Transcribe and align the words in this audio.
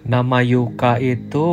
Nama 0.00 0.40
yucca 0.40 0.96
itu 0.96 1.48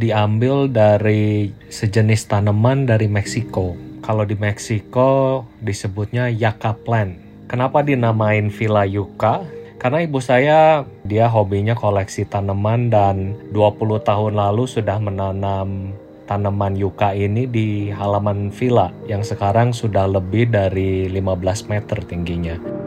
diambil 0.00 0.72
dari 0.72 1.52
sejenis 1.68 2.32
tanaman 2.32 2.88
dari 2.88 3.12
Meksiko. 3.12 3.76
Kalau 4.00 4.24
di 4.24 4.32
Meksiko 4.40 5.44
disebutnya 5.60 6.32
yucca 6.32 6.72
plant. 6.72 7.20
Kenapa 7.44 7.84
dinamain 7.84 8.48
Villa 8.48 8.88
Yucca? 8.88 9.44
Karena 9.76 10.00
ibu 10.00 10.16
saya 10.16 10.88
dia 11.04 11.28
hobinya 11.28 11.76
koleksi 11.76 12.24
tanaman 12.24 12.88
dan 12.88 13.36
20 13.52 14.00
tahun 14.00 14.32
lalu 14.32 14.64
sudah 14.64 14.96
menanam 14.96 15.92
tanaman 16.24 16.72
yucca 16.72 17.12
ini 17.12 17.44
di 17.44 17.92
halaman 17.92 18.48
villa 18.48 18.88
yang 19.04 19.20
sekarang 19.20 19.76
sudah 19.76 20.08
lebih 20.08 20.48
dari 20.48 21.12
15 21.12 21.68
meter 21.68 22.00
tingginya. 22.00 22.83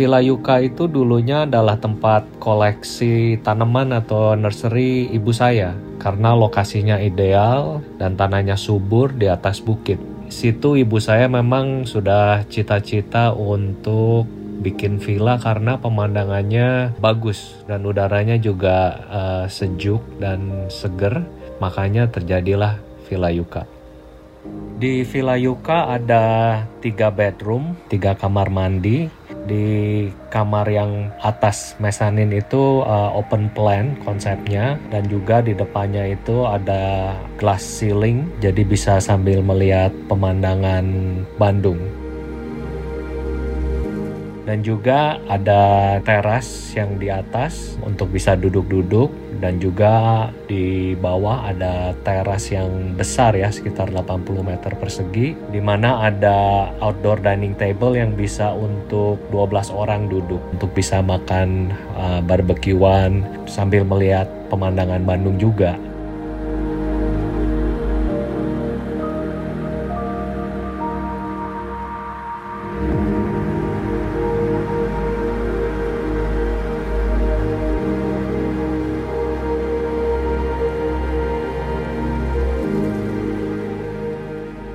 Villa 0.00 0.16
Yuka 0.24 0.64
itu 0.64 0.88
dulunya 0.88 1.44
adalah 1.44 1.76
tempat 1.76 2.24
koleksi 2.40 3.36
tanaman 3.44 3.92
atau 3.92 4.32
nursery 4.32 5.12
ibu 5.12 5.28
saya 5.28 5.76
karena 6.00 6.32
lokasinya 6.32 6.96
ideal 6.96 7.84
dan 8.00 8.16
tanahnya 8.16 8.56
subur 8.56 9.12
di 9.12 9.28
atas 9.28 9.60
bukit. 9.60 10.00
Situ 10.32 10.80
ibu 10.80 10.96
saya 11.04 11.28
memang 11.28 11.84
sudah 11.84 12.48
cita-cita 12.48 13.36
untuk 13.36 14.24
bikin 14.64 14.96
villa 14.96 15.36
karena 15.36 15.76
pemandangannya 15.76 16.96
bagus 16.96 17.60
dan 17.68 17.84
udaranya 17.84 18.40
juga 18.40 19.04
uh, 19.04 19.44
sejuk 19.52 20.00
dan 20.16 20.64
seger. 20.72 21.28
Makanya 21.60 22.08
terjadilah 22.08 22.80
Villa 23.04 23.28
Yuka. 23.28 23.68
Di 24.80 25.04
Villa 25.04 25.36
Yuka 25.36 25.92
ada 25.92 26.24
tiga 26.80 27.12
bedroom, 27.12 27.76
tiga 27.92 28.16
kamar 28.16 28.48
mandi, 28.48 29.19
di 29.44 30.08
kamar 30.28 30.66
yang 30.68 31.08
atas 31.22 31.76
mesanin 31.80 32.32
itu 32.32 32.84
uh, 32.84 33.14
open 33.14 33.48
plan 33.52 33.96
konsepnya. 34.04 34.76
Dan 34.92 35.06
juga 35.06 35.40
di 35.40 35.56
depannya 35.56 36.12
itu 36.12 36.44
ada 36.44 37.14
glass 37.40 37.62
ceiling. 37.62 38.28
Jadi 38.42 38.66
bisa 38.66 38.98
sambil 38.98 39.40
melihat 39.40 39.94
pemandangan 40.10 40.84
Bandung. 41.38 41.80
Dan 44.50 44.66
juga 44.66 45.22
ada 45.30 45.96
teras 46.02 46.74
yang 46.74 46.98
di 46.98 47.06
atas 47.06 47.78
untuk 47.86 48.10
bisa 48.10 48.34
duduk-duduk 48.34 49.29
dan 49.40 49.56
juga 49.58 50.28
di 50.46 50.92
bawah 50.94 51.48
ada 51.48 51.96
teras 52.04 52.52
yang 52.52 52.94
besar 52.94 53.32
ya 53.34 53.48
sekitar 53.48 53.88
80 53.88 54.44
meter 54.44 54.72
persegi 54.76 55.34
di 55.50 55.60
mana 55.60 56.04
ada 56.04 56.70
outdoor 56.84 57.24
dining 57.24 57.56
table 57.56 57.96
yang 57.96 58.12
bisa 58.12 58.52
untuk 58.52 59.16
12 59.32 59.72
orang 59.72 60.06
duduk 60.12 60.38
untuk 60.52 60.70
bisa 60.76 61.00
makan 61.00 61.72
uh, 61.96 62.20
barbekyuan 62.20 63.24
sambil 63.48 63.82
melihat 63.82 64.28
pemandangan 64.52 65.02
Bandung 65.06 65.40
juga. 65.40 65.78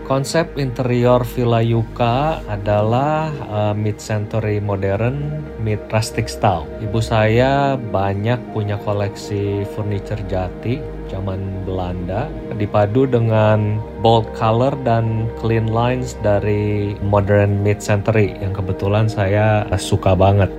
Konsep 0.06 0.61
interior 0.61 1.25
Villa 1.25 1.66
Yuka 1.66 2.38
adalah 2.45 3.34
uh, 3.50 3.73
mid-century 3.73 4.61
modern, 4.61 5.42
mid 5.58 5.82
rustic 5.89 6.30
style. 6.30 6.70
Ibu 6.77 7.02
saya 7.02 7.73
banyak 7.73 8.38
punya 8.54 8.77
koleksi 8.86 9.65
furniture 9.73 10.21
jati 10.30 10.77
zaman 11.10 11.65
Belanda 11.65 12.30
dipadu 12.54 13.10
dengan 13.10 13.82
bold 14.05 14.30
color 14.38 14.77
dan 14.86 15.26
clean 15.42 15.73
lines 15.73 16.14
dari 16.21 16.94
modern 17.02 17.65
mid-century 17.65 18.38
yang 18.45 18.54
kebetulan 18.54 19.10
saya 19.10 19.65
suka 19.73 20.14
banget. 20.14 20.54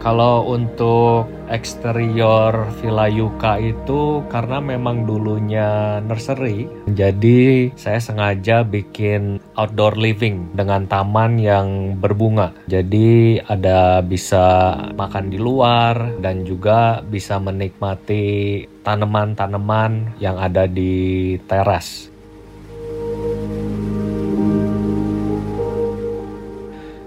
Kalau 0.00 0.46
untuk 0.52 1.26
eksterior 1.46 2.68
Villa 2.78 3.06
Yuka 3.10 3.58
itu 3.58 4.22
karena 4.30 4.58
memang 4.62 5.06
dulunya 5.06 5.98
nursery, 6.04 6.68
jadi 6.90 7.70
saya 7.74 7.98
sengaja 7.98 8.62
bikin 8.62 9.42
outdoor 9.56 9.98
living 9.98 10.52
dengan 10.54 10.86
taman 10.86 11.40
yang 11.40 11.98
berbunga. 11.98 12.54
Jadi 12.68 13.40
ada 13.46 14.02
bisa 14.02 14.76
makan 14.94 15.32
di 15.32 15.38
luar 15.40 16.18
dan 16.20 16.44
juga 16.44 17.00
bisa 17.02 17.40
menikmati 17.40 18.62
tanaman-tanaman 18.86 20.18
yang 20.22 20.38
ada 20.38 20.70
di 20.70 21.34
teras. 21.50 22.15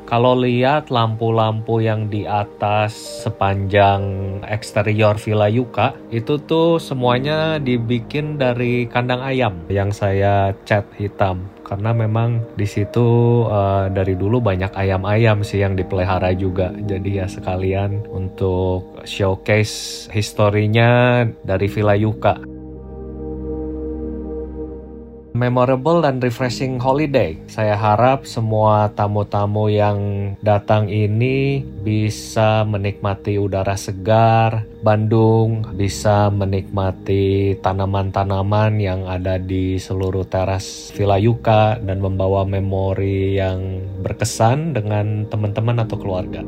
Kalau 0.09 0.34
lihat 0.34 0.90
lampu-lampu 0.90 1.86
yang 1.86 2.09
di 2.09 2.25
atas 2.25 3.22
sepanjang 3.22 4.02
eksterior 4.42 5.22
Villa 5.22 5.46
Yuka 5.46 5.94
itu 6.09 6.42
tuh 6.50 6.81
semuanya 6.81 7.62
dibikin 7.62 8.42
dari 8.42 8.90
kandang 8.90 9.22
ayam 9.22 9.62
yang 9.70 9.94
saya 9.94 10.58
cat 10.66 10.90
hitam 10.97 11.46
karena 11.62 11.94
memang 11.94 12.42
di 12.58 12.66
situ 12.66 13.06
uh, 13.46 13.86
dari 13.94 14.18
dulu 14.18 14.42
banyak 14.42 14.74
ayam-ayam 14.74 15.46
sih 15.46 15.62
yang 15.62 15.78
dipelihara 15.78 16.34
juga. 16.34 16.74
Jadi 16.74 17.22
ya 17.22 17.30
sekalian 17.30 18.09
untuk 18.09 19.06
showcase 19.06 20.09
historinya 20.09 21.22
dari 21.46 21.70
Villa 21.70 21.94
Yuka 21.94 22.49
memorable 25.40 26.04
dan 26.04 26.20
refreshing 26.20 26.76
holiday. 26.76 27.40
Saya 27.48 27.80
harap 27.80 28.28
semua 28.28 28.92
tamu-tamu 28.92 29.72
yang 29.72 29.98
datang 30.44 30.92
ini 30.92 31.64
bisa 31.64 32.68
menikmati 32.68 33.40
udara 33.40 33.80
segar, 33.80 34.68
Bandung 34.84 35.64
bisa 35.76 36.28
menikmati 36.32 37.56
tanaman-tanaman 37.60 38.80
yang 38.80 39.08
ada 39.08 39.40
di 39.40 39.76
seluruh 39.76 40.24
teras 40.28 40.92
Villa 40.96 41.16
Yuka 41.16 41.80
dan 41.84 42.00
membawa 42.00 42.44
memori 42.44 43.36
yang 43.40 43.84
berkesan 44.04 44.76
dengan 44.76 45.28
teman-teman 45.28 45.84
atau 45.84 45.96
keluarga. 46.00 46.44